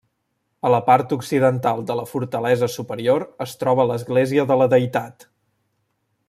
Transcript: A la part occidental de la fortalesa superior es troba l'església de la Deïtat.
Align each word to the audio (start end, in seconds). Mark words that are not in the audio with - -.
A 0.67 0.69
la 0.75 0.79
part 0.87 1.11
occidental 1.17 1.83
de 1.91 1.97
la 1.99 2.05
fortalesa 2.13 2.71
superior 2.77 3.27
es 3.47 3.55
troba 3.65 3.87
l'església 3.91 4.47
de 4.53 4.59
la 4.63 4.69
Deïtat. 4.75 5.29